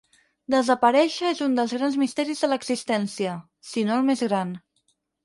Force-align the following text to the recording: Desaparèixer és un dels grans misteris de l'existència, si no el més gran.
Desaparèixer 0.51 1.27
és 1.33 1.41
un 1.47 1.53
dels 1.59 1.75
grans 1.79 1.97
misteris 2.03 2.41
de 2.45 2.49
l'existència, 2.49 3.35
si 3.73 3.85
no 3.91 3.99
el 3.99 4.09
més 4.09 4.25
gran. 4.31 4.57